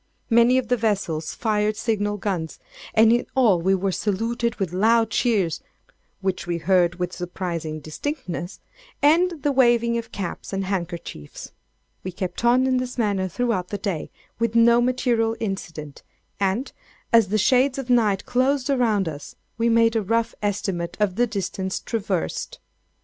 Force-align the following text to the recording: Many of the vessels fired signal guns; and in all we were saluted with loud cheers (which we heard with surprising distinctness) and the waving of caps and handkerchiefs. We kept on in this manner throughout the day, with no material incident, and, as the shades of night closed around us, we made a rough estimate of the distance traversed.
Many 0.31 0.57
of 0.57 0.67
the 0.67 0.77
vessels 0.77 1.35
fired 1.35 1.77
signal 1.77 2.17
guns; 2.17 2.57
and 2.95 3.13
in 3.13 3.27
all 3.35 3.61
we 3.61 3.75
were 3.75 3.91
saluted 3.91 4.55
with 4.55 4.73
loud 4.73 5.11
cheers 5.11 5.61
(which 6.21 6.47
we 6.47 6.57
heard 6.57 6.95
with 6.95 7.13
surprising 7.13 7.79
distinctness) 7.79 8.59
and 9.03 9.43
the 9.43 9.51
waving 9.51 9.99
of 9.99 10.11
caps 10.11 10.53
and 10.53 10.65
handkerchiefs. 10.65 11.51
We 12.03 12.11
kept 12.11 12.43
on 12.43 12.65
in 12.65 12.77
this 12.77 12.97
manner 12.97 13.27
throughout 13.27 13.67
the 13.67 13.77
day, 13.77 14.09
with 14.39 14.55
no 14.55 14.81
material 14.81 15.37
incident, 15.39 16.01
and, 16.39 16.71
as 17.13 17.27
the 17.27 17.37
shades 17.37 17.77
of 17.77 17.91
night 17.91 18.25
closed 18.25 18.71
around 18.71 19.07
us, 19.07 19.35
we 19.59 19.69
made 19.69 19.95
a 19.95 20.01
rough 20.01 20.33
estimate 20.41 20.97
of 20.99 21.13
the 21.15 21.27
distance 21.27 21.79
traversed. 21.79 22.57